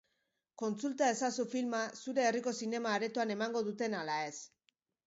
Kontsulta 0.61 1.09
ezazu 1.15 1.45
filma 1.53 1.83
zure 2.05 2.27
herriko 2.31 2.55
zinema-aretoan 2.63 3.39
emango 3.39 3.65
duten 3.71 4.01
ala 4.01 4.19
ez. 4.35 4.39